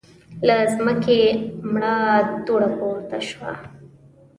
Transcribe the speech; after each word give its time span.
له 0.47 0.57
ځمکې 0.75 1.19
مړه 1.71 1.95
دوړه 2.45 2.69
پورته 2.77 3.17
شوه. 3.29 3.51